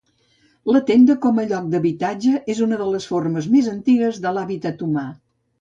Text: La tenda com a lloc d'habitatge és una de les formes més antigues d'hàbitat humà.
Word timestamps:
La 0.75 0.79
tenda 0.87 1.15
com 1.25 1.41
a 1.43 1.45
lloc 1.51 1.67
d'habitatge 1.75 2.39
és 2.55 2.63
una 2.69 2.81
de 2.81 2.89
les 2.95 3.07
formes 3.13 3.51
més 3.57 3.71
antigues 3.77 4.21
d'hàbitat 4.25 4.87
humà. 4.89 5.07